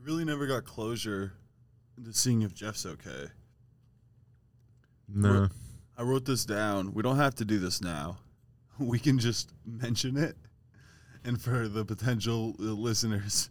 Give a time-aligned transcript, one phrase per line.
[0.00, 1.32] We really never got closure
[1.98, 3.26] into seeing if Jeff's okay.
[5.08, 5.48] Nah.
[5.98, 6.94] I wrote this down.
[6.94, 8.18] We don't have to do this now.
[8.78, 10.38] We can just mention it.
[11.22, 13.50] And for the potential listeners,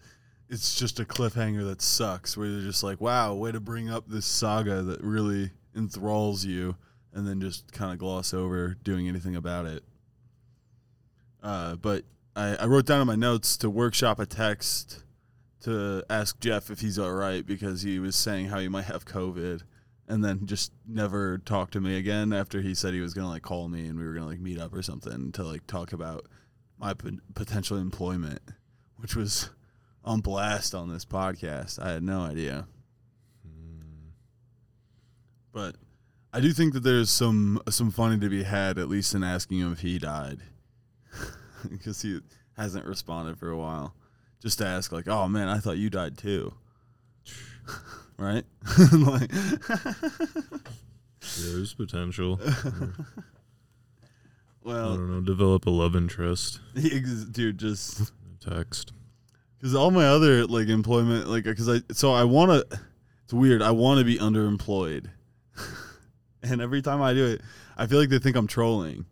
[0.50, 4.06] it's just a cliffhanger that sucks where they're just like, wow, way to bring up
[4.08, 6.76] this saga that really enthralls you
[7.14, 9.84] and then just kind of gloss over doing anything about it.
[11.44, 12.06] Uh, but
[12.36, 15.04] I, I wrote down in my notes to workshop a text
[15.62, 19.06] to ask Jeff if he's all right because he was saying how he might have
[19.06, 19.64] COVID
[20.08, 23.44] and then just never talked to me again after he said he was gonna like
[23.44, 26.26] call me and we were gonna like meet up or something to like talk about
[26.80, 28.42] my p- potential employment,
[28.98, 29.50] which was
[30.04, 31.78] on blast on this podcast.
[31.80, 32.68] I had no idea,
[33.44, 34.10] hmm.
[35.52, 35.76] but
[36.34, 39.60] I do think that there's some some funny to be had at least in asking
[39.60, 40.40] him if he died
[41.70, 42.20] because he
[42.58, 43.94] hasn't responded for a while.
[44.42, 46.54] Just to ask like, oh man, I thought you died too.
[48.18, 48.44] right?
[48.94, 49.32] like,
[51.38, 52.40] there's potential.
[54.62, 55.22] Well, I don't know.
[55.22, 56.60] Develop a love interest.
[56.76, 58.94] dude, just Text.
[59.58, 62.80] because all my other like employment, like, because I so I want to.
[63.24, 63.62] It's weird.
[63.62, 65.10] I want to be underemployed,
[66.44, 67.42] and every time I do it,
[67.78, 69.06] I feel like they think I'm trolling,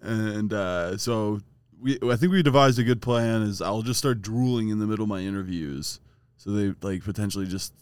[0.00, 1.40] and uh, so
[1.84, 1.98] we.
[2.02, 3.42] I think we devised a good plan.
[3.42, 6.00] Is I'll just start drooling in the middle of my interviews,
[6.36, 7.72] so they like potentially just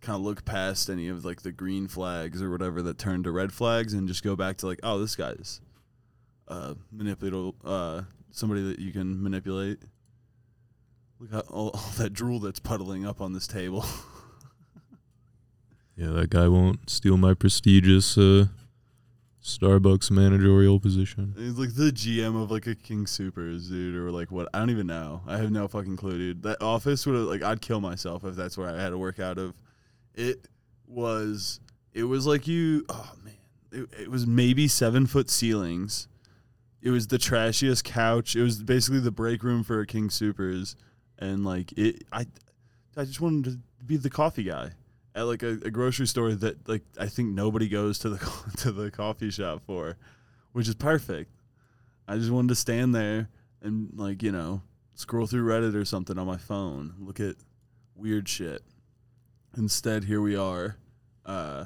[0.00, 3.30] kind of look past any of like the green flags or whatever that turn to
[3.30, 5.60] red flags and just go back to like, oh, this guy's
[6.48, 9.78] uh, manipulate uh, somebody that you can manipulate.
[11.18, 13.84] Look at all, all that drool that's puddling up on this table.
[16.00, 18.46] Yeah, that guy won't steal my prestigious uh,
[19.42, 21.34] Starbucks managerial position.
[21.36, 24.48] He's like the GM of like a King Supers, dude, or like what?
[24.52, 25.22] I don't even know.
[25.26, 26.42] I have no fucking clue, dude.
[26.42, 29.18] That office would have like I'd kill myself if that's where I had to work
[29.18, 29.54] out of.
[30.14, 30.46] It
[30.86, 31.60] was.
[31.94, 32.84] It was like you.
[32.90, 33.34] Oh man,
[33.72, 36.06] it, it was maybe seven foot ceilings.
[36.82, 38.36] It was the trashiest couch.
[38.36, 40.76] It was basically the break room for a King Supers,
[41.18, 42.04] and like it.
[42.12, 42.26] I,
[42.94, 44.72] I just wanted to be the coffee guy
[45.14, 48.18] at like a, a grocery store that like I think nobody goes to the
[48.58, 49.96] to the coffee shop for,
[50.52, 51.30] which is perfect.
[52.08, 53.28] I just wanted to stand there
[53.62, 54.62] and like you know
[54.94, 57.36] scroll through Reddit or something on my phone, look at
[57.94, 58.62] weird shit.
[59.56, 60.76] Instead, here we are,
[61.26, 61.64] uh,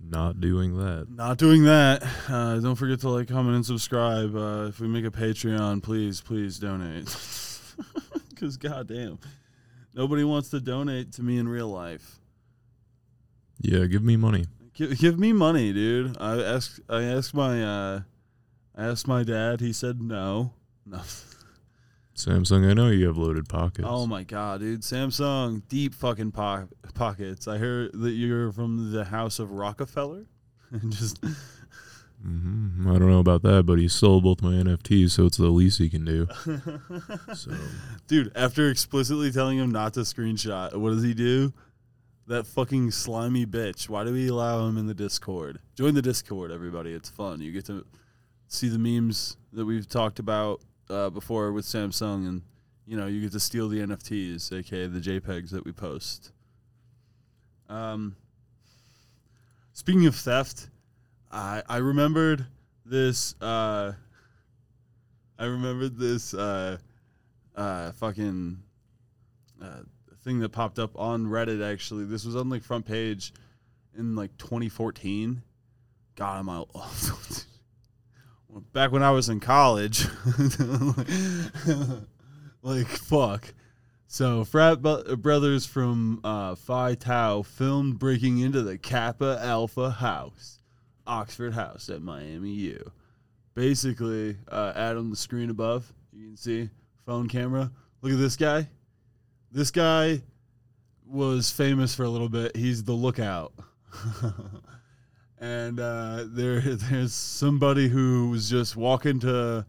[0.00, 1.08] Not doing that.
[1.10, 2.02] not doing that.
[2.28, 4.34] Uh, don't forget to like, comment, and subscribe.
[4.34, 7.14] Uh, if we make a Patreon, please, please donate.
[8.30, 9.18] Because goddamn,
[9.98, 12.20] nobody wants to donate to me in real life.
[13.60, 14.46] Yeah, give me money.
[14.72, 16.16] Give, give me money, dude.
[16.20, 16.80] I asked.
[16.88, 17.62] I asked my.
[17.62, 18.00] Uh,
[18.76, 19.60] I asked my dad.
[19.60, 20.54] He said no.
[20.86, 21.02] No.
[22.16, 23.86] Samsung, I know you have loaded pockets.
[23.86, 24.80] Oh my god, dude.
[24.80, 27.46] Samsung deep fucking po- pockets.
[27.46, 30.24] I hear that you're from the house of Rockefeller.
[30.70, 31.22] And just
[32.22, 35.46] hmm I don't know about that, but he sold both my NFTs, so it's the
[35.46, 36.26] least he can do.
[37.34, 37.52] So
[38.06, 41.52] dude, after explicitly telling him not to screenshot, what does he do?
[42.26, 43.88] That fucking slimy bitch.
[43.88, 45.60] Why do we allow him in the Discord?
[45.76, 46.92] Join the Discord, everybody.
[46.92, 47.40] It's fun.
[47.40, 47.84] You get to
[48.48, 52.42] see the memes that we've talked about uh, before with Samsung, and
[52.86, 56.32] you know you get to steal the NFTs, aka the JPEGs that we post.
[57.68, 58.16] Um,
[59.72, 60.70] speaking of theft,
[61.30, 62.46] I I remembered
[62.84, 63.40] this.
[63.40, 63.92] Uh,
[65.38, 66.34] I remembered this.
[66.34, 66.78] Uh,
[67.58, 68.62] uh, fucking
[69.60, 69.80] uh,
[70.22, 71.62] thing that popped up on Reddit.
[71.62, 73.34] Actually, this was on like front page
[73.96, 75.42] in like 2014.
[76.14, 76.62] God, I'm I
[78.72, 80.06] back when I was in college?
[82.62, 83.52] like fuck.
[84.06, 90.57] So frat bu- brothers from uh, Phi Tau filmed breaking into the Kappa Alpha House,
[91.08, 92.92] Oxford House at Miami U.
[93.54, 96.70] Basically, uh, ad on the screen above, you can see
[97.06, 97.72] phone camera.
[98.02, 98.68] Look at this guy.
[99.50, 100.22] This guy
[101.04, 102.54] was famous for a little bit.
[102.54, 103.52] He's the lookout.
[105.40, 109.66] and uh, there, there's somebody who was just walking to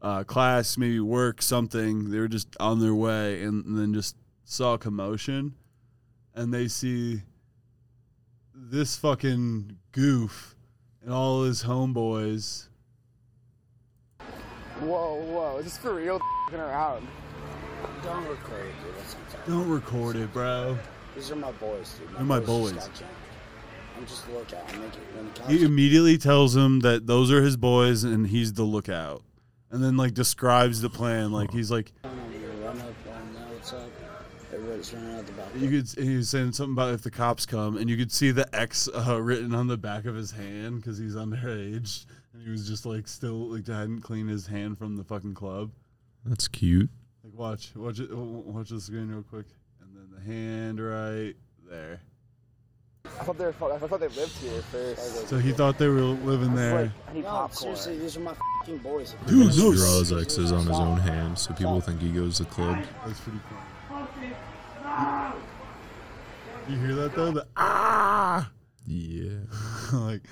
[0.00, 2.10] uh, class, maybe work, something.
[2.10, 5.54] They were just on their way and, and then just saw commotion.
[6.34, 7.22] And they see
[8.54, 10.55] this fucking goof
[11.06, 12.66] and all his homeboys.
[14.80, 16.16] Whoa, whoa, is this for real?
[16.16, 17.06] F***ing around.
[18.02, 18.94] Don't record it, dude.
[18.98, 20.76] That's what I'm telling Don't record it, bro.
[21.14, 22.14] These are my boys, dude.
[22.14, 22.90] They're my just boys.
[23.96, 24.64] I'm just lookout.
[24.68, 25.42] I'm making when the.
[25.58, 29.22] He immediately tells him that those are his boys and he's the lookout.
[29.70, 31.32] And then like describes the plan.
[31.32, 33.48] Like he's like I'm gonna run up on that.
[33.54, 33.88] What's up?
[34.76, 35.48] Everybody's running out the back.
[35.56, 36.04] You could.
[36.04, 38.88] He was saying something about if the cops come, and you could see the X
[38.88, 42.84] uh, written on the back of his hand because he's underage, and he was just
[42.84, 45.70] like still like hadn't cleaned his hand from the fucking club.
[46.24, 46.90] That's cute.
[47.24, 49.46] Like watch, watch it, watch the screen real quick,
[49.80, 51.34] and then the hand right
[51.68, 52.00] there.
[53.06, 53.72] I thought they were.
[53.72, 55.28] I thought they lived here first.
[55.28, 56.82] So he thought they were living there.
[56.82, 59.14] Like, I No, seriously, these are my fucking boys.
[59.26, 62.44] Dude, He no, draws X's on his own hand, so people think he goes to
[62.44, 62.84] club.
[63.06, 63.58] That's pretty cool.
[66.68, 67.30] You hear that though?
[67.32, 68.50] The ah,
[68.86, 69.38] Yeah.
[69.92, 70.22] like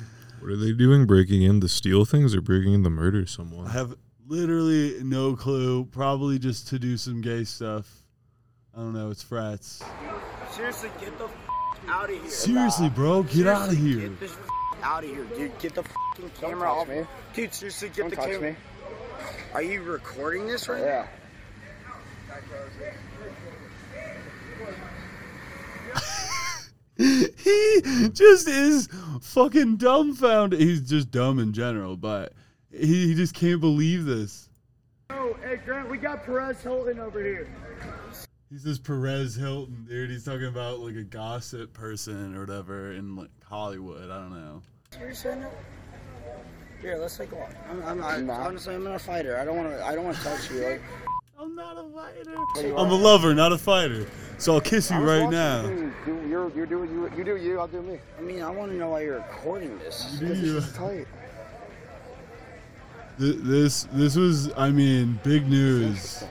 [0.41, 1.07] What are they doing?
[1.07, 3.67] Breaking in to steal things or breaking in to murder someone?
[3.67, 3.95] I have
[4.27, 5.85] literally no clue.
[5.85, 8.03] Probably just to do some gay stuff.
[8.75, 9.11] I don't know.
[9.11, 9.83] It's frats.
[10.51, 11.29] Seriously, get the
[11.89, 12.31] out of here.
[12.31, 14.01] Seriously, bro, get out of here.
[14.09, 14.37] Get this
[14.83, 15.57] out of here, dude.
[15.59, 17.05] Get the fucking camera touch off me.
[17.35, 18.51] Dude, seriously, get Don't the touch camera.
[18.53, 18.57] me.
[19.53, 21.07] Are you recording this right Yeah.
[26.97, 28.89] he just is
[29.21, 30.61] fucking dumbfounded.
[30.61, 32.33] He's just dumb in general, but
[32.71, 34.49] he, he just can't believe this.
[35.11, 37.49] Oh, hey Grant, we got Perez Hilton over here.
[38.51, 40.11] He's this Perez Hilton, dude.
[40.11, 44.11] He's talking about like a gossip person or whatever in like Hollywood.
[44.11, 44.63] I don't know.
[44.93, 44.99] now?
[44.99, 45.51] Seriously, no?
[46.81, 47.51] Here, let's take a walk.
[47.69, 48.47] I'm, I'm, I, Nah.
[48.47, 49.39] honestly, I'm not a fighter.
[49.39, 49.85] I don't want to.
[49.85, 50.61] I don't want to touch you.
[50.65, 50.83] Like,
[51.41, 52.77] I'm not a fighter.
[52.77, 54.07] I'm a lover, not a fighter.
[54.39, 55.63] So I'll kiss you right now.
[55.67, 57.61] You do, you're, you do you, you do you.
[57.61, 57.99] I'll do me.
[58.19, 60.17] I mean, I want to know why you're recording this.
[60.19, 60.57] Do This you?
[60.59, 61.07] is tight.
[63.19, 66.25] Th- This this was, I mean, big news.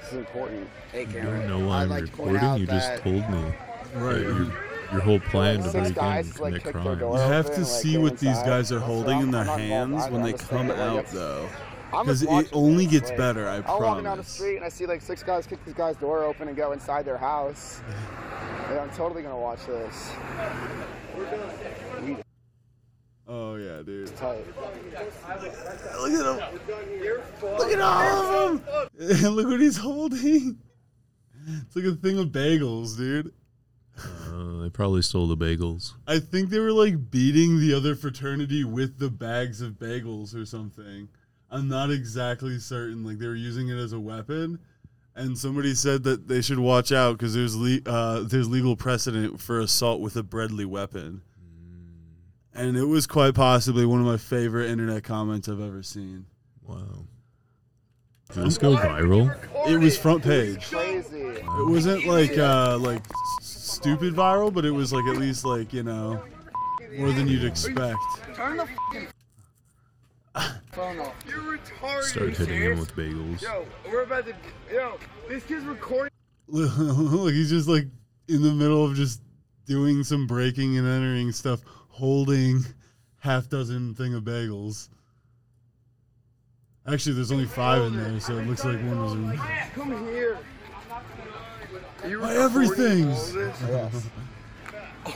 [0.00, 0.68] This is important.
[0.92, 1.48] Hey, I Cameron.
[1.48, 2.48] don't know why I'd I'm like to point recording.
[2.48, 3.52] out You just that- told me.
[3.96, 4.14] Right.
[4.14, 4.52] that Your,
[4.92, 7.00] your whole plan to Six break in guys, and like, commit kicked their crimes.
[7.00, 9.90] door You have to see what these guys are holding in their I'm not involved.
[10.00, 11.48] hands when they come out, though.
[11.92, 13.80] I'm Because it only this, gets like, better, I promise.
[13.80, 16.24] I'm walking down the street and I see like six guys kick this guy's door
[16.24, 17.80] open and go inside their house.
[18.70, 20.12] Yeah, I'm totally gonna watch this.
[23.26, 24.14] Oh yeah, dude.
[24.16, 24.44] Tight.
[25.98, 26.60] Look at him.
[27.58, 28.88] Look at all of them.
[29.00, 30.58] And Look what he's holding.
[31.48, 33.32] It's like a thing of bagels, dude.
[33.98, 35.94] Uh, they probably stole the bagels.
[36.06, 40.44] I think they were like beating the other fraternity with the bags of bagels or
[40.44, 41.08] something.
[41.50, 43.04] I'm not exactly certain.
[43.04, 44.58] Like they were using it as a weapon,
[45.16, 49.40] and somebody said that they should watch out because there's le- uh, there's legal precedent
[49.40, 51.22] for assault with a deadly weapon.
[52.54, 56.26] And it was quite possibly one of my favorite internet comments I've ever seen.
[56.62, 57.04] Wow.
[58.32, 59.34] Did this go viral?
[59.68, 60.68] It was front page.
[60.72, 63.02] It wasn't like uh like
[63.40, 66.22] s- stupid viral, but it was like at least like you know
[66.96, 67.98] more than you'd expect.
[68.34, 68.68] Turn the
[70.72, 71.14] phone off.
[71.28, 72.02] You're retarded.
[72.04, 73.42] Start hitting him with bagels.
[73.42, 74.34] Yo, we're about to.
[74.72, 76.10] Yo, this kid's recording.
[76.48, 77.86] Look, he's just like
[78.28, 79.20] in the middle of just
[79.66, 82.60] doing some breaking and entering stuff, holding
[83.18, 84.88] half dozen thing of bagels.
[86.86, 89.36] Actually, there's only five in there, so it looks like one was in.
[89.74, 90.38] Come here.
[92.08, 93.34] You My recording everything's.
[93.68, 94.06] Yes.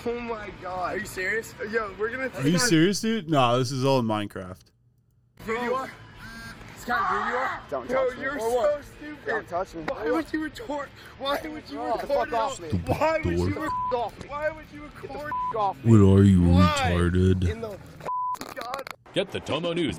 [0.06, 0.94] Oh my god.
[0.94, 1.54] Are you serious?
[1.70, 3.28] Yo, we're gonna Are you our- serious, dude?
[3.30, 4.60] No, this is all in Minecraft.
[5.44, 5.90] Here you are.
[6.78, 7.60] Scott, here you are.
[7.70, 8.22] Don't Yo, touch me.
[8.22, 9.26] you're Or so stupid.
[9.26, 9.82] Don't touch me.
[9.88, 10.88] Why would you record?
[11.18, 12.68] Why would you record fuck off me.
[12.86, 14.12] Why would you record?
[14.28, 15.90] Why would you record off me.
[15.90, 16.90] What are you, Why?
[16.94, 17.48] retarded?
[17.50, 17.78] in the
[18.54, 18.82] God?
[19.14, 19.96] Get the Tomo News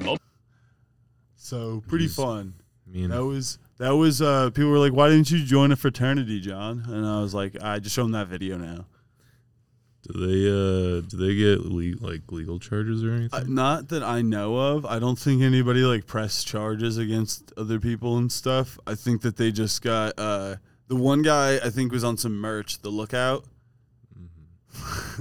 [1.35, 2.53] So pretty He's- fun.
[2.87, 4.21] Mean, That was that was.
[4.21, 7.55] uh People were like, "Why didn't you join a fraternity, John?" And I was like,
[7.61, 8.85] "I just showed them that video now."
[10.07, 13.39] Do they uh do they get le- like legal charges or anything?
[13.39, 14.85] Uh, not that I know of.
[14.85, 18.77] I don't think anybody like pressed charges against other people and stuff.
[18.85, 20.55] I think that they just got uh
[20.87, 23.45] the one guy I think was on some merch, the lookout.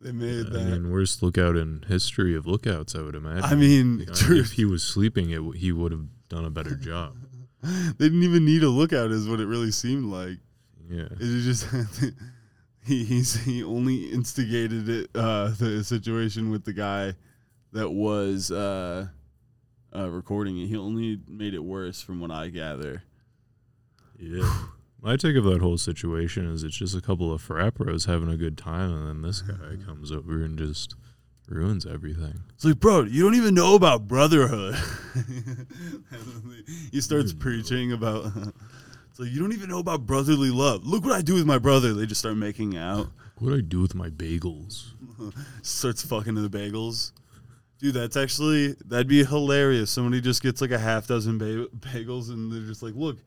[0.00, 0.56] they made Mm-hmm.
[0.56, 3.44] I mean, worst lookout in history of lookouts, I would imagine.
[3.44, 4.46] I mean, You know, truth.
[4.46, 7.16] if he was sleeping, it w- he would have done a better job.
[7.62, 10.38] they didn't even need a lookout, is what it really seemed like.
[10.90, 11.06] Yeah.
[11.18, 11.66] It just
[12.84, 17.14] he he's he only instigated it uh the situation with the guy
[17.72, 19.06] that was uh
[19.94, 20.66] uh recording it.
[20.66, 23.02] He only made it worse from what I gather.
[24.18, 24.66] Yeah.
[25.02, 28.30] My take of that whole situation is it's just a couple of frat bros having
[28.30, 30.94] a good time, and then this guy comes over and just
[31.46, 32.40] ruins everything.
[32.54, 34.76] It's like, bro, you don't even know about brotherhood.
[36.90, 38.32] he starts preaching about.
[39.14, 40.84] It's like you don't even know about brotherly love.
[40.84, 41.94] Look what I do with my brother.
[41.94, 43.06] They just start making out.
[43.38, 44.86] What do I do with my bagels?
[45.62, 47.12] Starts fucking to the bagels.
[47.78, 49.92] Dude, that's actually that'd be hilarious.
[49.92, 53.18] Somebody just gets like a half dozen ba- bagels and they're just like, look,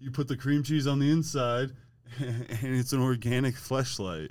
[0.00, 1.70] you put the cream cheese on the inside,
[2.18, 4.30] and it's an organic fleshlight.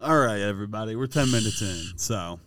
[0.00, 2.38] All right, everybody, we're ten minutes in, so.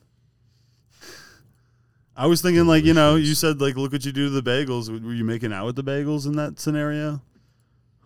[2.15, 4.43] I was thinking, like you know, you said like, look what you do to the
[4.43, 4.89] bagels.
[4.89, 7.21] Were you making out with the bagels in that scenario?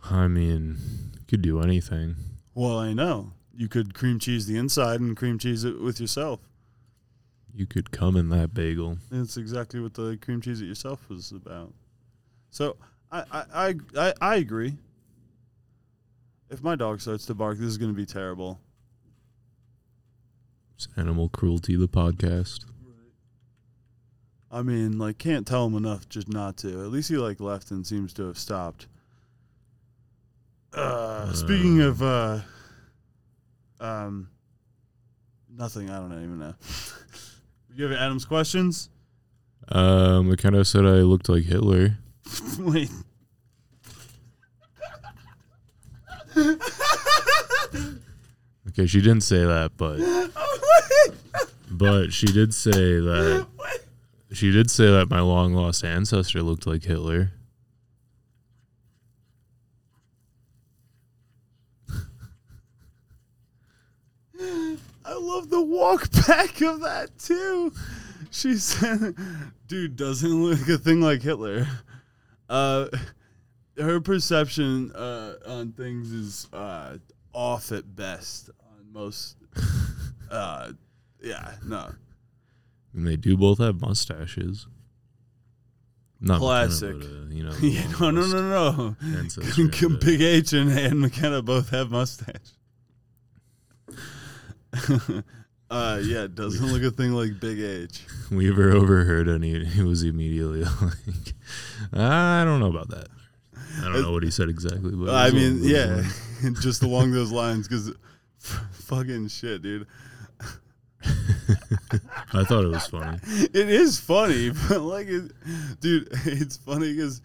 [0.10, 0.78] I mean,
[1.14, 2.16] you could do anything.
[2.54, 6.40] Well, I know you could cream cheese the inside and cream cheese it with yourself.
[7.54, 9.00] You could come in that bagel.
[9.12, 11.74] That's exactly what the cream cheese it yourself was about.
[12.50, 12.78] So
[13.12, 14.78] I I I, I, I agree.
[16.50, 18.62] If my dog starts to bark, this is going to be terrible.
[20.76, 22.64] It's Animal Cruelty, the podcast.
[24.51, 26.70] I mean, like, can't tell him enough just not to.
[26.84, 28.88] At least he like left and seems to have stopped.
[30.74, 32.39] Uh, speaking of, uh,
[33.80, 34.30] um,
[35.50, 35.89] nothing.
[35.89, 36.54] I don't even know.
[37.75, 38.89] you have Adam's questions?
[39.70, 41.98] Um, of said I looked like Hitler.
[42.60, 42.89] Wait.
[48.70, 50.00] Okay, she didn't say that, but
[51.72, 53.48] but she did say that
[54.32, 57.32] she did say that my long lost ancestor looked like Hitler.
[64.40, 67.72] I love the walk back of that too.
[68.30, 69.16] She said,
[69.68, 71.68] "Dude doesn't look a thing like Hitler."
[72.50, 72.88] Uh,
[73.78, 76.98] her perception uh, on things is uh,
[77.34, 78.50] off at best.
[78.60, 79.38] On most,
[80.32, 80.72] uh,
[81.22, 81.90] yeah, no,
[82.94, 84.67] And they do both have mustaches.
[86.20, 87.00] Not McKenna, Classic.
[87.00, 87.53] but, uh, you know.
[87.62, 88.41] yeah, no, no, no,
[88.72, 88.96] no.
[89.00, 92.53] But- Big H and, and McKenna both have mustache.
[95.70, 98.06] uh, yeah, it doesn't look a thing like Big H.
[98.32, 101.34] Weaver overheard and he, he was immediately like,
[101.94, 103.08] I don't know about that.
[103.79, 106.03] I don't know what he said exactly, but I mean, yeah,
[106.62, 107.94] just along those lines, because
[108.39, 109.86] fucking shit, dude.
[112.34, 113.20] I thought it was funny.
[113.54, 115.32] It is funny, but like, it,
[115.80, 117.22] dude, it's funny because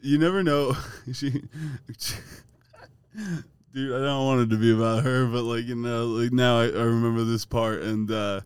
[0.00, 0.76] you never know.
[1.12, 1.48] She, dude,
[3.92, 6.64] I don't want it to be about her, but like, you know, like now I,
[6.64, 8.40] I remember this part, and uh,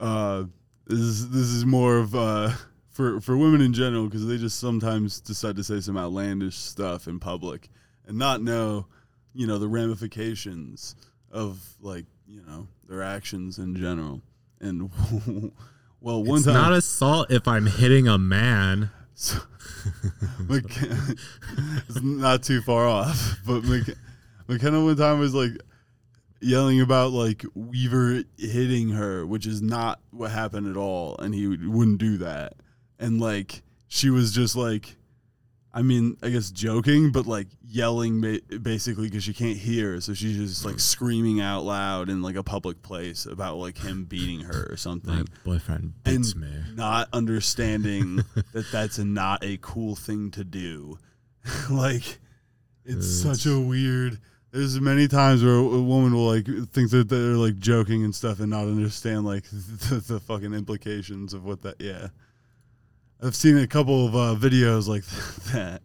[0.00, 0.44] uh,
[0.86, 2.50] this is this is more of uh
[2.90, 7.06] for for women in general because they just sometimes decide to say some outlandish stuff
[7.06, 7.68] in public
[8.06, 8.86] and not know,
[9.32, 10.94] you know, the ramifications
[11.30, 14.20] of like you know their actions in general.
[14.62, 14.90] And
[16.00, 18.90] well, one it's time not assault if I'm hitting a man.
[19.14, 19.38] so,
[20.42, 21.18] McK-
[21.88, 23.96] it's not too far off, but Mc-
[24.48, 25.52] McKenna one time was like
[26.40, 31.48] yelling about like Weaver hitting her, which is not what happened at all, and he
[31.48, 32.54] wouldn't do that.
[32.98, 34.96] And like she was just like,
[35.74, 40.12] I mean, I guess joking, but like yelling ba- basically because she can't hear, so
[40.12, 40.80] she's just like mm.
[40.80, 45.14] screaming out loud in like a public place about like him beating her or something
[45.14, 46.52] My boyfriend and beats me.
[46.74, 48.16] not understanding
[48.52, 50.98] that that's not a cool thing to do.
[51.70, 52.18] like,
[52.84, 54.18] it's such a weird.
[54.50, 58.14] There's many times where a a woman will like think that they're like joking and
[58.14, 61.76] stuff and not understand like the, the fucking implications of what that.
[61.80, 62.08] Yeah,
[63.22, 65.04] I've seen a couple of uh, videos like
[65.52, 65.82] that.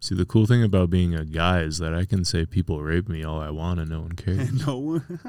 [0.00, 3.08] See, the cool thing about being a guy is that I can say people rape
[3.08, 4.38] me all I want and no one cares.
[4.38, 5.20] And no one.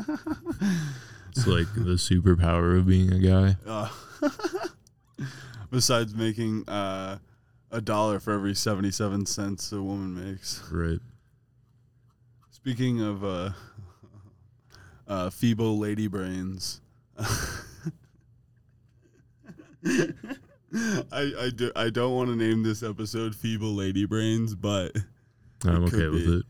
[1.30, 3.56] It's like the superpower of being a guy.
[3.66, 3.90] Uh,
[5.72, 7.20] besides making uh,
[7.72, 10.62] a dollar for every seventy-seven cents a woman makes.
[10.72, 11.00] Right.
[12.52, 13.50] Speaking of uh,
[15.08, 16.82] uh, feeble lady brains,
[20.74, 24.96] I I do I don't want to name this episode "Feeble Lady Brains," but
[25.66, 26.44] I'm okay with be.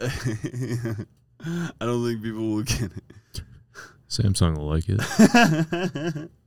[0.00, 1.06] it.
[1.80, 3.42] I don't think people will get it.
[4.08, 6.30] Samsung will like it.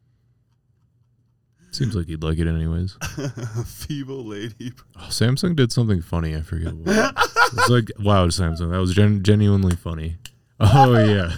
[1.71, 2.97] Seems like he'd like it anyways.
[3.65, 4.73] feeble lady.
[4.95, 6.35] Oh, Samsung did something funny.
[6.35, 7.15] I forget what.
[7.53, 8.69] It's like, wow, Samsung.
[8.71, 10.17] That was gen- genuinely funny.
[10.59, 11.31] Oh, yeah.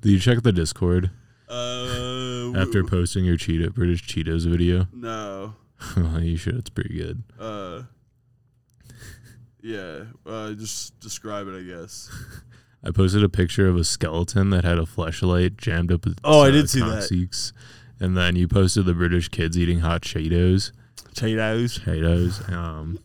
[0.00, 1.10] did you check the Discord
[1.46, 2.13] Uh,
[2.56, 4.86] after posting your Cheetah, British Cheetos video?
[4.92, 5.54] no.
[5.96, 6.56] well, you should.
[6.56, 7.22] It's pretty good.
[7.38, 7.82] Uh,
[9.62, 10.04] yeah.
[10.26, 12.10] Uh, just describe it, I guess.
[12.84, 16.42] I posted a picture of a skeleton that had a flashlight jammed up its Oh,
[16.42, 17.52] I uh, did see that.
[17.98, 20.72] And then you posted the British kids eating hot Cheetos.
[21.14, 21.80] Cheetos.
[21.80, 22.52] Cheetos.
[22.52, 22.98] Um,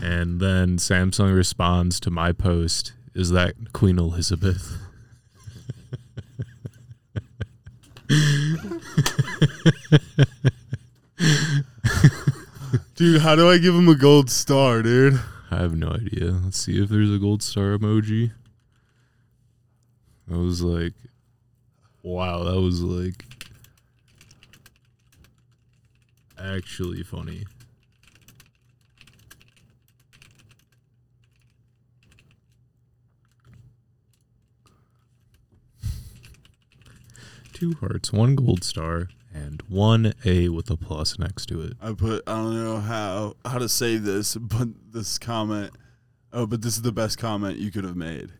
[0.00, 4.78] and then Samsung responds to my post, is that Queen Elizabeth?
[12.94, 15.20] Dude, how do I give him a gold star, dude?
[15.50, 16.32] I have no idea.
[16.44, 18.32] Let's see if there's a gold star emoji.
[20.30, 20.94] I was like,
[22.02, 23.24] wow, that was like
[26.38, 27.44] actually funny.
[37.58, 41.72] Two hearts, one gold star, and one A with a plus next to it.
[41.82, 45.72] I put I don't know how how to save this, but this comment.
[46.32, 48.30] Oh, but this is the best comment you could have made.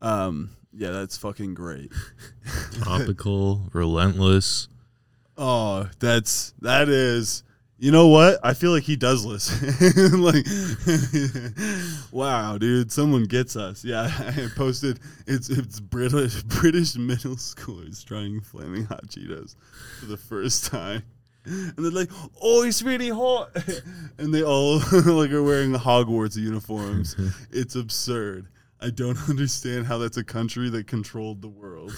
[0.00, 1.90] Um, yeah, that's fucking great.
[2.84, 4.68] Topical, relentless.
[5.36, 7.42] Oh, that's that is.
[7.80, 8.38] You know what?
[8.44, 10.20] I feel like he does listen.
[10.20, 10.44] like,
[12.12, 13.82] wow, dude, someone gets us.
[13.82, 15.00] Yeah, I posted.
[15.26, 19.56] It's it's British British middle schoolers trying flaming hot Cheetos
[19.98, 21.02] for the first time,
[21.46, 22.10] and they're like,
[22.42, 23.48] "Oh, it's really hot,"
[24.18, 27.16] and they all like are wearing Hogwarts uniforms.
[27.50, 28.48] it's absurd.
[28.78, 31.92] I don't understand how that's a country that controlled the world.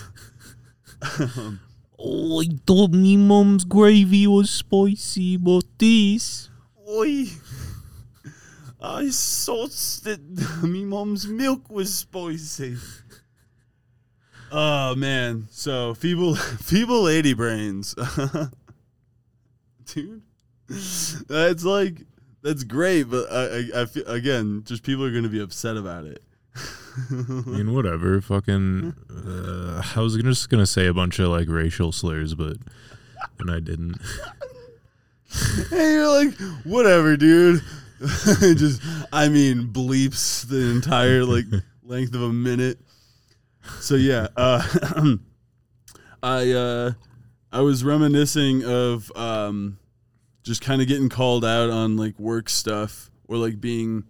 [1.18, 1.58] um,
[2.04, 6.50] Oh, I thought me mum's gravy was spicy, but this.
[6.88, 7.26] Oi!
[8.80, 9.70] I thought
[10.02, 12.76] that me mom's milk was spicy.
[14.50, 17.94] Oh man, so feeble, feeble lady brains,
[19.86, 20.22] dude.
[21.28, 22.02] That's like
[22.42, 26.04] that's great, but I, I, I feel again, just people are gonna be upset about
[26.04, 26.22] it.
[27.10, 28.20] I mean, whatever.
[28.20, 28.94] Fucking.
[29.10, 32.56] Uh, I was just gonna say a bunch of like racial slurs, but
[33.38, 33.98] and I didn't.
[35.70, 36.34] and you're like,
[36.64, 37.62] whatever, dude.
[38.00, 38.82] just,
[39.12, 41.44] I mean, bleeps the entire like
[41.84, 42.78] length of a minute.
[43.80, 44.62] So yeah, uh,
[46.22, 46.92] I uh,
[47.52, 49.78] I was reminiscing of um,
[50.42, 54.04] just kind of getting called out on like work stuff or like being.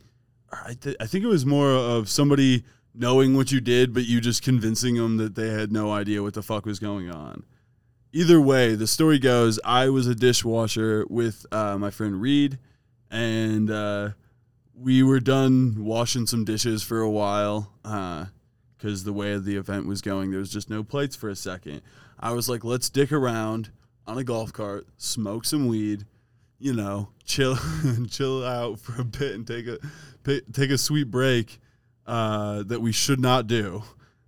[0.53, 4.21] I, th- I think it was more of somebody knowing what you did, but you
[4.21, 7.45] just convincing them that they had no idea what the fuck was going on.
[8.13, 12.59] Either way, the story goes I was a dishwasher with uh, my friend Reed,
[13.11, 14.11] and uh,
[14.75, 20.03] we were done washing some dishes for a while because the way the event was
[20.03, 21.81] going, there was just no plates for a second.
[22.21, 23.71] I was like, let's dick around
[24.07, 26.05] on a golf cart, smoke some weed,
[26.59, 27.57] you know, chill,
[28.11, 29.79] chill out for a bit, and take a
[30.25, 31.59] take a sweet break
[32.07, 33.83] uh, that we should not do.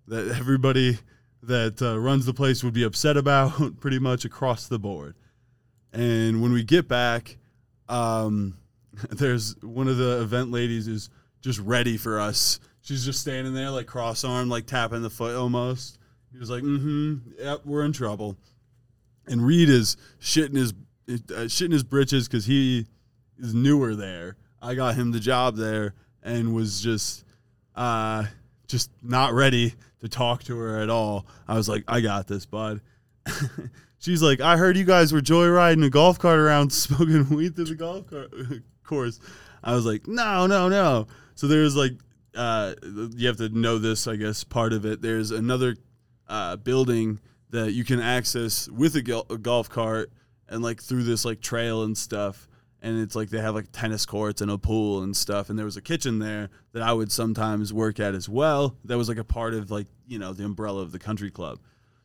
[0.08, 0.98] That everybody
[1.42, 5.14] that uh, runs the place would be upset about, pretty much across the board.
[5.92, 7.36] And when we get back,
[7.88, 8.56] um,
[9.10, 12.60] there's one of the event ladies is just ready for us.
[12.82, 15.98] She's just standing there, like cross armed, like tapping the foot almost.
[16.32, 18.36] He was like, "Mm-hmm, yep, we're in trouble."
[19.26, 20.72] And Reed is shitting his
[21.08, 22.86] uh, shitting his britches because he
[23.38, 24.36] is newer there.
[24.64, 27.24] I got him the job there and was just
[27.76, 28.24] uh,
[28.66, 31.26] just not ready to talk to her at all.
[31.46, 32.80] I was like, "I got this, bud."
[33.98, 37.66] She's like, "I heard you guys were joyriding a golf cart around, smoking weed through
[37.66, 38.06] the golf
[38.84, 39.20] course."
[39.62, 41.92] I was like, "No, no, no." So there's like,
[42.34, 45.02] uh, you have to know this, I guess, part of it.
[45.02, 45.76] There's another
[46.26, 50.10] uh, building that you can access with a, a golf cart
[50.48, 52.48] and like through this like trail and stuff
[52.84, 55.64] and it's like they have like tennis courts and a pool and stuff and there
[55.64, 59.18] was a kitchen there that i would sometimes work at as well that was like
[59.18, 61.58] a part of like you know the umbrella of the country club.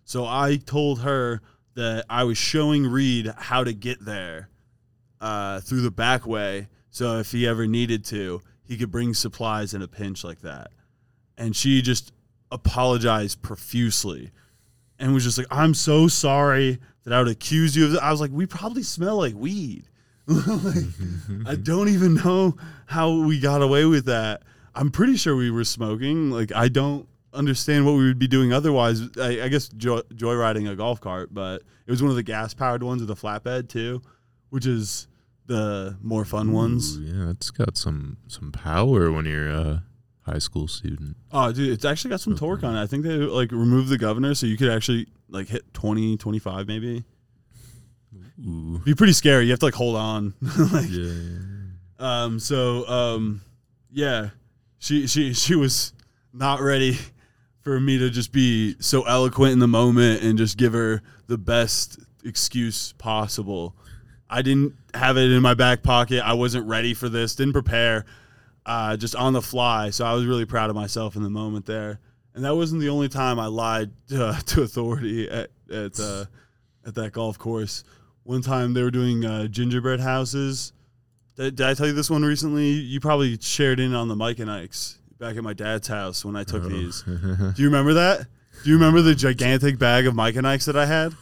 [0.06, 1.42] So i told her
[1.76, 4.50] that i was showing reed how to get there
[5.22, 9.74] uh, through the back way so if he ever needed to he could bring supplies
[9.74, 10.72] in a pinch like that.
[11.38, 12.14] And she just
[12.52, 14.32] apologized profusely
[14.98, 18.22] and was just like i'm so sorry that i would accuse you of i was
[18.22, 19.89] like we probably smell like weed
[20.30, 20.86] like,
[21.48, 24.44] I don't even know how we got away with that.
[24.76, 26.30] I'm pretty sure we were smoking.
[26.32, 29.02] Like I don't understand what we would be doing otherwise.
[29.18, 32.54] I, I guess joy, joyriding a golf cart, but it was one of the gas
[32.54, 34.02] powered ones with a flatbed too,
[34.50, 35.08] which is
[35.48, 36.98] the more fun ones.
[36.98, 39.84] Ooh, yeah, it's got some some power when you're a
[40.22, 41.18] high school student.
[41.32, 42.82] Oh, dude, it's actually got some torque on it.
[42.82, 46.68] I think they like removed the governor so you could actually like hit 20, 25
[46.68, 47.04] maybe.
[48.46, 48.82] Ooh.
[48.86, 49.46] Be pretty scary.
[49.46, 50.34] You have to like hold on.
[50.72, 51.14] like, Yeah.
[52.00, 52.40] Um.
[52.40, 52.88] So.
[52.88, 53.42] Um.
[53.92, 54.30] Yeah.
[54.80, 55.08] She.
[55.08, 55.34] She.
[55.34, 55.94] She was
[56.34, 56.98] not ready
[57.62, 61.38] for me to just be so eloquent in the moment and just give her the
[61.38, 63.76] best excuse possible.
[64.30, 66.22] I didn't have it in my back pocket.
[66.24, 67.36] I wasn't ready for this.
[67.36, 68.06] Didn't prepare.
[68.66, 69.90] Uh, just on the fly.
[69.90, 72.00] So I was really proud of myself in the moment there.
[72.36, 76.26] And that wasn't the only time I lied uh, to authority at at uh,
[76.86, 77.84] at that golf course.
[78.24, 80.74] One time they were doing uh, gingerbread houses
[81.36, 82.70] Did, did I tell you this one recently?
[82.70, 86.36] You probably shared in on the Mike and Ike's back at my dad's house when
[86.36, 86.70] I took Oh.
[86.70, 87.02] these.
[87.04, 88.28] Do you remember that?
[88.64, 91.14] Do you remember the gigantic bag of Mike and Ike's that I had?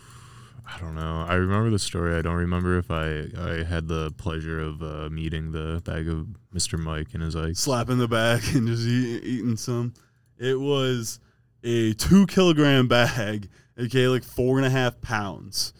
[0.70, 1.26] I don't know.
[1.28, 2.16] I remember the story.
[2.18, 6.28] I don't remember if I I had the pleasure of uh, meeting the bag of
[6.54, 6.78] Mr.
[6.78, 7.56] Mike and his like.
[7.56, 9.94] slapping the bag and just eat, eating some.
[10.38, 11.20] It was
[11.64, 13.48] a two kilogram bag,
[13.80, 15.74] okay, like four and a half pounds.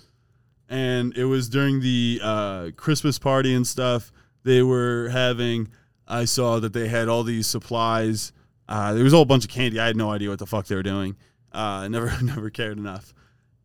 [0.70, 4.12] And it was during the uh, Christmas party and stuff.
[4.44, 5.70] They were having,
[6.08, 8.32] I saw that they had all these supplies.
[8.68, 9.80] Uh, there was a whole bunch of candy.
[9.80, 11.16] I had no idea what the fuck they were doing.
[11.52, 13.14] Uh, never, never cared enough.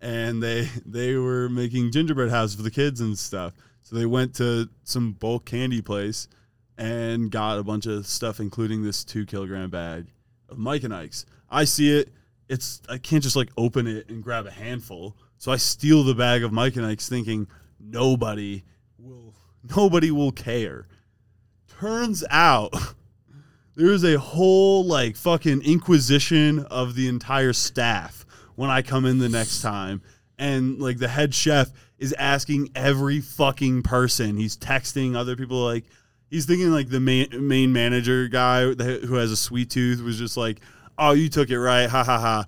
[0.00, 3.54] And they they were making gingerbread houses for the kids and stuff.
[3.82, 6.26] So they went to some bulk candy place
[6.76, 10.06] and got a bunch of stuff, including this two kilogram bag
[10.48, 11.26] of Mike and Ike's.
[11.50, 12.08] I see it.
[12.48, 15.16] It's I can't just like open it and grab a handful.
[15.42, 17.48] So I steal the bag of Mike and Ike's, thinking
[17.81, 18.62] nobody
[18.96, 19.35] will
[19.76, 20.87] nobody will care.
[21.81, 22.72] Turns out
[23.74, 28.24] there is a whole like fucking inquisition of the entire staff
[28.55, 30.00] when I come in the next time.
[30.38, 34.37] And like the head chef is asking every fucking person.
[34.37, 35.87] He's texting other people like
[36.31, 40.37] he's thinking like the main main manager guy who has a sweet tooth was just
[40.37, 40.61] like,
[40.96, 42.44] "Oh, you took it right, ha ha ha,"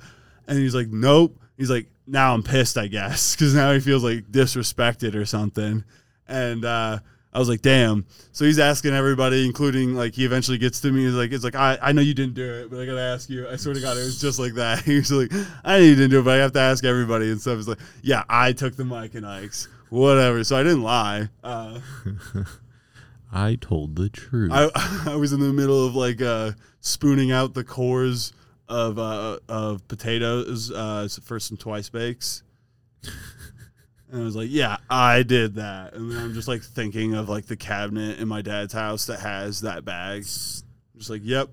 [0.47, 4.05] and he's like, "Nope." He's like, "Now I'm pissed, I guess, because now he feels
[4.05, 5.85] like disrespected or something."
[6.27, 6.99] And uh,
[7.33, 11.05] I was like, "Damn!" So he's asking everybody, including like he eventually gets to me.
[11.05, 13.29] He's like, "It's like I, I know you didn't do it, but I gotta ask
[13.29, 14.83] you." I swear to God, it was just like that.
[14.85, 15.33] He was like,
[15.65, 17.69] "I know you didn't do it, but I have to ask everybody and stuff." It's
[17.69, 21.29] like, "Yeah, I took the Mike and Ike's, whatever." So I didn't lie.
[21.43, 21.81] Uh,
[23.33, 24.53] I told the truth.
[24.53, 24.71] I
[25.11, 28.33] I was in the middle of like uh, spooning out the cores
[28.75, 32.43] of uh, of potatoes uh, for some twice bakes,
[34.11, 37.29] and I was like, "Yeah, I did that." And then I'm just like thinking of
[37.29, 40.23] like the cabinet in my dad's house that has that bag.
[40.23, 41.51] I'm just like, "Yep,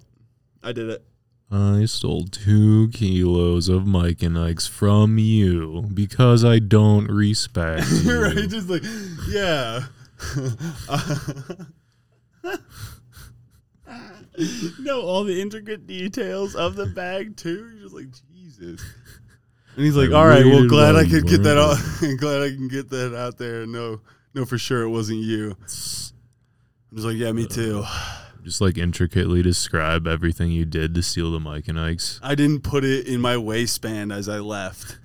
[0.63, 1.03] I did it."
[1.53, 8.23] I stole two kilos of Mike and Ike's from you because I don't respect you.
[8.23, 8.47] right?
[8.49, 8.83] Just like,
[9.29, 9.81] yeah.
[14.79, 17.69] know all the intricate details of the bag too.
[17.73, 18.81] You're just like Jesus.
[19.75, 21.77] And he's like, I "All right, well, glad I could get that out.
[22.19, 23.61] glad I can get that out there.
[23.61, 24.01] and know,
[24.33, 27.83] know for sure it wasn't you." I'm just like, "Yeah, me uh, too."
[28.43, 32.19] Just like intricately describe everything you did to steal the Mike and Ike's.
[32.23, 34.97] I didn't put it in my waistband as I left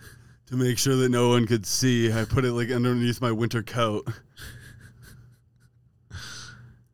[0.47, 2.13] to make sure that no one could see.
[2.13, 4.09] I put it like underneath my winter coat.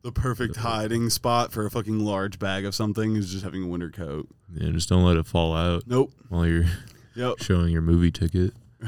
[0.03, 3.67] The perfect hiding spot for a fucking large bag of something is just having a
[3.67, 4.27] winter coat.
[4.53, 6.11] Yeah, just don't let it fall out Nope.
[6.29, 6.65] while you're
[7.15, 7.39] Yep.
[7.39, 8.53] showing your movie ticket.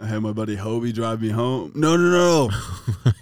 [0.00, 1.72] I had my buddy Hobie drive me home.
[1.74, 2.50] No, no, no.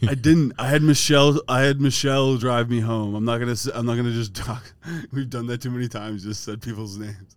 [0.09, 0.55] I didn't.
[0.59, 1.41] I had Michelle.
[1.47, 3.15] I had Michelle drive me home.
[3.15, 3.55] I'm not gonna.
[3.75, 4.73] I'm not gonna just talk.
[5.13, 6.25] We've done that too many times.
[6.25, 7.37] Just said people's names.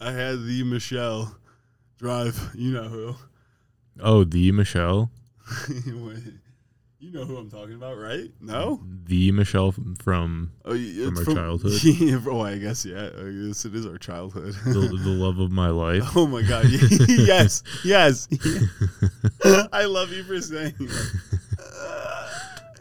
[0.00, 1.36] I had the Michelle
[1.98, 2.52] drive.
[2.54, 3.16] You know who.
[4.00, 5.10] Oh, the Michelle,
[6.98, 8.30] you know who I'm talking about, right?
[8.40, 8.80] No.
[9.04, 11.72] the Michelle f- from Oh, y- From our childhood?
[11.84, 13.10] Yeah, oh, I guess yeah.
[13.16, 14.54] I guess it is our childhood.
[14.64, 16.02] the, the love of my life.
[16.16, 16.66] oh my god.
[17.08, 17.62] yes.
[17.84, 18.28] Yes.
[19.72, 21.20] I love you for saying that.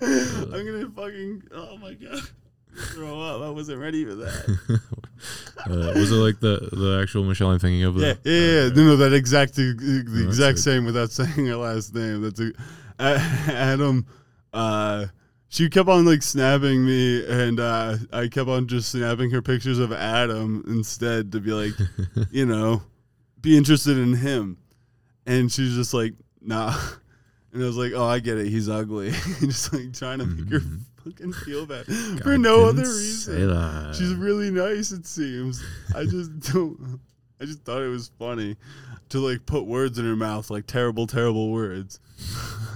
[0.02, 1.44] I'm gonna fucking.
[1.54, 2.20] Oh my god.
[2.94, 3.42] Throw up.
[3.42, 4.80] I wasn't ready for that.
[5.66, 7.96] Uh, was it like the the actual Michelle I'm thinking of?
[7.98, 8.70] Yeah, The- yeah, yeah.
[8.76, 12.22] No, no, that exact, the exact same without saying her last name.
[12.22, 12.52] That's A-
[13.00, 14.06] Adam.
[14.54, 15.08] Uh,
[15.50, 19.80] she kept on like snapping me, and uh, I kept on just snapping her pictures
[19.80, 21.74] of Adam instead to be like,
[22.32, 22.82] you know,
[23.42, 24.58] be interested in him.
[25.26, 26.76] And she's just like, nah.
[27.54, 28.48] And I was like, oh, I get it.
[28.48, 29.12] He's ugly.
[29.40, 30.82] just like trying to make her Mhm.
[31.06, 33.94] fucking feel bad God, for no other reason.
[33.94, 35.64] She's really nice, it seems.
[35.96, 37.00] I just don't.
[37.40, 38.56] I just thought it was funny
[39.10, 42.00] to like put words in her mouth, like terrible, terrible words.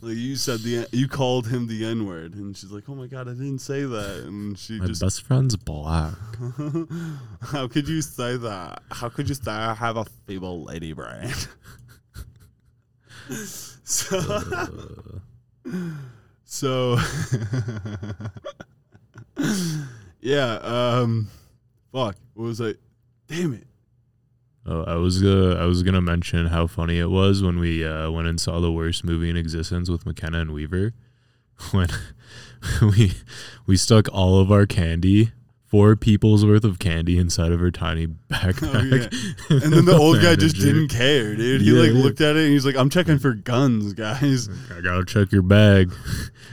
[0.00, 3.06] like you said the you called him the N word, and she's like, "Oh my
[3.06, 6.14] god, I didn't say that," and she my just, best friend's black.
[7.42, 8.82] "How could you say that?
[8.90, 11.32] How could you say I have a feeble lady brain?"
[13.84, 14.20] so,
[16.44, 16.98] so
[20.20, 21.28] yeah, um,
[21.92, 22.74] fuck, what was I?
[23.28, 23.66] Damn it.
[24.66, 28.10] Oh, I was uh, I was gonna mention how funny it was when we uh,
[28.10, 30.94] went and saw the worst movie in existence with McKenna and Weaver,
[31.70, 31.88] when
[32.82, 33.12] we
[33.66, 35.32] we stuck all of our candy
[35.74, 39.12] four people's worth of candy inside of her tiny backpack.
[39.12, 39.60] Oh, yeah.
[39.64, 41.62] And then the old guy just didn't care, dude.
[41.62, 45.04] He like looked at it and he's like, "I'm checking for guns, guys." I gotta
[45.04, 45.92] check your bag.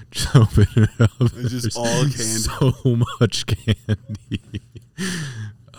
[0.10, 1.12] just open it up.
[1.36, 2.10] It's just all candy.
[2.16, 2.74] So
[3.20, 4.42] much candy.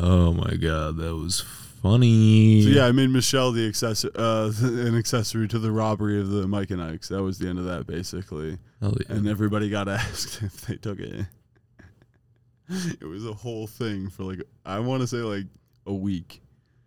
[0.03, 1.41] Oh my god, that was
[1.83, 2.63] funny.
[2.63, 6.47] So yeah, I made Michelle the access uh, an accessory to the robbery of the
[6.47, 7.09] Mike and Ike's.
[7.09, 8.59] That was the end of that, basically.
[8.81, 9.17] Hell yeah.
[9.17, 11.27] And everybody got asked if they took it.
[13.01, 15.47] It was a whole thing for like I want to say like
[15.87, 16.43] a week.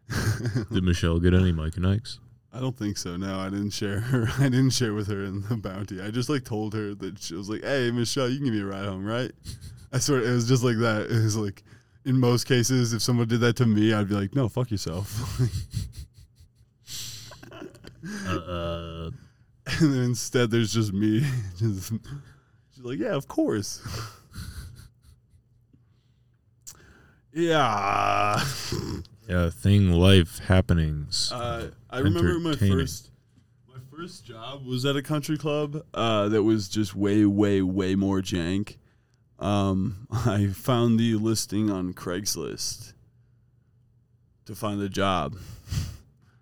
[0.72, 2.20] Did Michelle get any Mike and Ike's?
[2.54, 3.18] I don't think so.
[3.18, 4.30] No, I didn't share her.
[4.40, 6.00] I didn't share with her in the bounty.
[6.02, 8.62] I just like told her that she was like, "Hey, Michelle, you can give me
[8.62, 9.32] a ride home, right?"
[9.92, 11.08] I swear it was just like that.
[11.12, 11.64] It was like,
[12.06, 15.40] in most cases, if someone did that to me, I'd be like, "No, fuck yourself."
[18.26, 19.10] Uh,
[19.80, 21.26] and then instead, there's just me.
[21.58, 21.92] just,
[22.74, 23.82] she's like, "Yeah, of course."
[27.34, 28.40] yeah.
[29.28, 31.32] yeah, thing life happenings.
[31.32, 33.10] Uh, I remember my first
[33.68, 37.96] my first job was at a country club uh, that was just way, way, way
[37.96, 38.78] more jank.
[39.40, 42.94] Um, I found the listing on Craigslist
[44.46, 45.36] to find the job.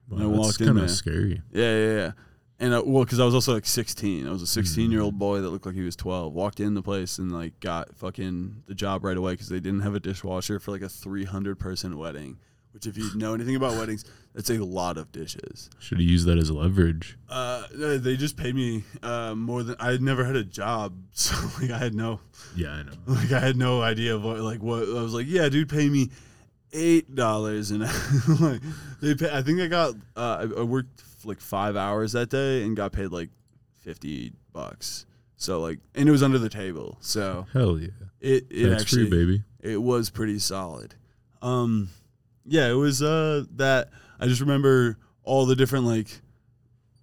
[0.09, 0.85] wow, I that's walked in kind there.
[0.85, 1.41] of scary.
[1.51, 2.11] Yeah, yeah, yeah.
[2.59, 4.27] And uh, well, because I was also like 16.
[4.27, 6.33] I was a 16 year old boy that looked like he was 12.
[6.33, 9.81] Walked in the place and like got fucking the job right away because they didn't
[9.81, 12.37] have a dishwasher for like a 300 person wedding.
[12.73, 15.69] Which, if you know anything about weddings, that's a lot of dishes.
[15.79, 17.17] Should have used that as leverage.
[17.29, 21.35] Uh, they just paid me uh, more than I had never had a job, so
[21.61, 22.19] like I had no
[22.55, 22.93] Yeah, I know.
[23.05, 25.27] like I had no idea of what like what I was like.
[25.27, 26.09] Yeah, dude, pay me
[26.73, 27.81] eight dollars and
[28.41, 28.61] like
[29.01, 29.29] they pay.
[29.31, 33.09] I think I got uh, I, worked like five hours that day and got paid
[33.09, 33.29] like
[33.81, 35.05] fifty bucks.
[35.35, 37.89] So like, and it was under the table, so Hell yeah.
[38.19, 39.43] it it actually baby.
[39.61, 40.95] it was pretty solid.
[41.41, 41.89] Um,
[42.45, 46.21] yeah, it was uh that I just remember all the different like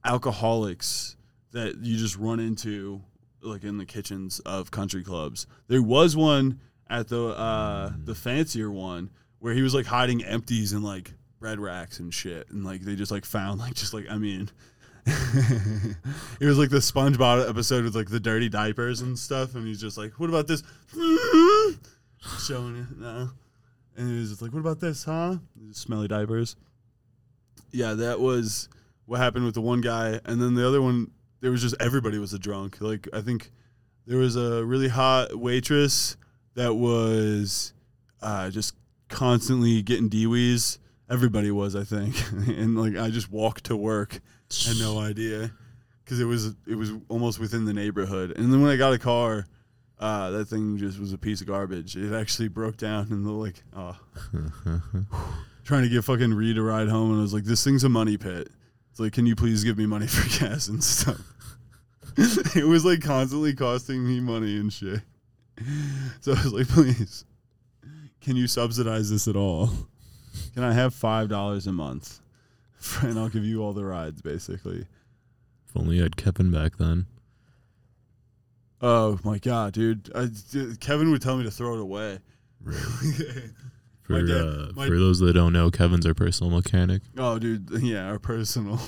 [0.05, 1.16] alcoholics
[1.53, 3.03] that you just run into
[3.42, 5.46] like in the kitchens of country clubs.
[5.68, 10.72] There was one at the uh the fancier one where he was like hiding empties
[10.72, 14.05] in like bread racks and shit and like they just like found like just like
[14.11, 14.50] I mean
[15.07, 19.81] it was like the SpongeBob episode with like the dirty diapers and stuff and he's
[19.81, 20.62] just like what about this
[22.46, 23.31] showing it no
[24.00, 25.36] and he was just like what about this huh?
[25.72, 26.56] Smelly diapers.
[27.70, 28.68] Yeah that was
[29.04, 30.18] what happened with the one guy.
[30.24, 31.10] And then the other one
[31.40, 32.80] there was just everybody was a drunk.
[32.80, 33.50] Like i think
[34.06, 36.16] there was a really hot waitress
[36.54, 37.74] that was
[38.22, 38.74] uh, just
[39.08, 42.16] constantly getting dewees everybody was i think.
[42.48, 44.20] And like i just walked to work.
[44.66, 45.52] Had no idea.
[46.02, 48.32] Because it was it was almost within the neighborhood.
[48.36, 49.46] And then when i got a car
[50.00, 53.30] uh, that thing just was a piece of garbage it actually broke down and the
[53.30, 53.96] like oh
[55.70, 57.88] trying to get fucking Reed a ride home, and I was like, "This thing's a
[57.88, 58.48] money pit."
[58.90, 61.20] It's like, "Can you please give me money for gas and stuff?"
[62.56, 65.00] it was like constantly costing me money and shit.
[66.20, 67.24] So I was like, "Please,
[68.20, 69.70] can you subsidize this at all?
[70.54, 72.18] Can I have five dollars a month,
[73.02, 74.86] and I'll give you all the rides, basically."
[75.68, 77.06] If only I had Kevin back then.
[78.82, 80.10] Oh my god, dude!
[80.14, 80.28] I,
[80.80, 82.18] Kevin would tell me to throw it away.
[84.02, 87.02] For My dad- uh, my- for those that don't know, Kevin's our personal mechanic.
[87.16, 88.80] oh, dude, yeah, our personal,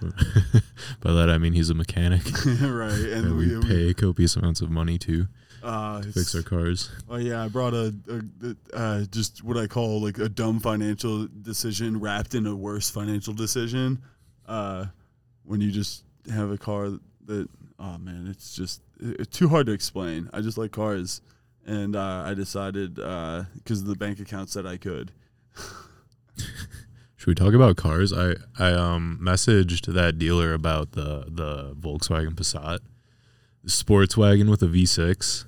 [1.00, 2.22] By that I mean he's a mechanic,
[2.62, 2.92] right?
[2.92, 5.26] And and we pay copious amounts of money to
[5.62, 6.90] uh, fix our cars.
[7.08, 11.28] Oh yeah, I brought a, a, uh, just what I call like a dumb financial
[11.42, 14.00] decision wrapped in a worse financial decision.
[14.46, 14.86] Uh,
[15.44, 16.90] when you just have a car
[17.26, 20.28] that oh man, it's just it's too hard to explain.
[20.32, 21.20] I just like cars,
[21.66, 25.12] and uh, I decided because the bank account said I could.
[27.16, 28.12] Should we talk about cars?
[28.12, 32.80] I I um messaged that dealer about the the Volkswagen Passat,
[33.64, 35.44] the sports wagon with a V6.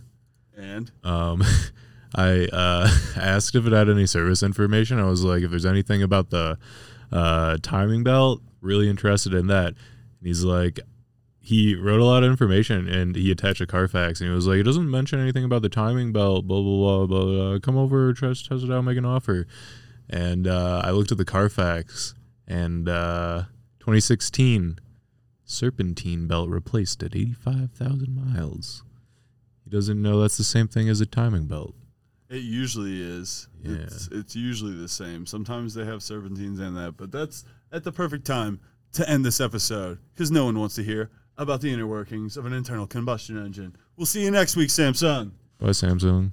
[0.56, 1.42] And Um,
[2.14, 4.98] I uh, asked if it had any service information.
[4.98, 6.58] I was like, if there's anything about the
[7.12, 9.68] uh, timing belt, really interested in that.
[9.68, 10.80] And he's like,
[11.42, 14.58] he wrote a lot of information and he attached a Carfax and he was like,
[14.58, 17.24] it doesn't mention anything about the timing belt, blah, blah, blah, blah.
[17.24, 17.58] blah.
[17.60, 19.46] Come over, test, test it out, make an offer.
[20.08, 22.14] And uh, I looked at the Carfax
[22.46, 23.44] and uh,
[23.80, 24.78] 2016
[25.44, 28.84] serpentine belt replaced at 85,000 miles.
[29.64, 31.74] He doesn't know that's the same thing as a timing belt.
[32.28, 33.48] it usually is.
[33.62, 33.76] Yeah.
[33.82, 35.26] It's it's usually the same.
[35.26, 38.60] Sometimes they have serpentines and that, but that's at the perfect time
[38.92, 42.44] to end this episode because no one wants to hear about the inner workings of
[42.44, 43.74] an internal combustion engine.
[43.96, 45.30] We'll see you next week, Samsung.
[45.58, 46.28] Bye, Samsung.